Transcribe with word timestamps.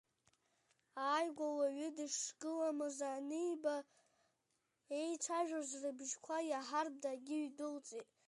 Ааигәа 1.03 1.47
уаҩы 1.57 1.89
дышгыламыз 1.97 2.97
аниба, 3.13 3.75
еицәажәоз 4.97 5.69
рбжьқәа 5.83 6.37
иаҳартә 6.49 6.97
дагьыҩдәылҵит. 7.03 8.07